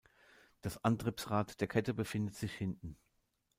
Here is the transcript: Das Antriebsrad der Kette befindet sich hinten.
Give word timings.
Das 0.63 0.83
Antriebsrad 0.83 1.61
der 1.61 1.67
Kette 1.67 1.93
befindet 1.93 2.33
sich 2.35 2.53
hinten. 2.53 2.97